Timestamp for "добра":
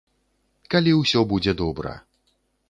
1.61-1.93